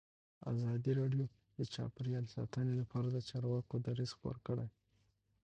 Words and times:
ازادي 0.51 0.91
راډیو 1.01 1.23
د 1.57 1.59
چاپیریال 1.73 2.25
ساتنه 2.35 2.71
لپاره 2.81 3.07
د 3.11 3.17
چارواکو 3.29 3.75
دریځ 3.87 4.11
خپور 4.17 4.37
کړی. 4.47 4.67